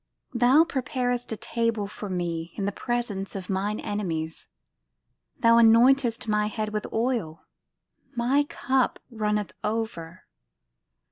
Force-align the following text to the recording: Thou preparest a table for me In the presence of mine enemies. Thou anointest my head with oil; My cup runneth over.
Thou 0.33 0.63
preparest 0.63 1.31
a 1.31 1.37
table 1.37 1.85
for 1.87 2.09
me 2.09 2.53
In 2.55 2.65
the 2.65 2.71
presence 2.71 3.35
of 3.35 3.51
mine 3.51 3.79
enemies. 3.79 4.47
Thou 5.37 5.57
anointest 5.57 6.27
my 6.27 6.47
head 6.47 6.69
with 6.69 6.91
oil; 6.91 7.45
My 8.15 8.41
cup 8.49 8.97
runneth 9.11 9.53
over. 9.63 10.25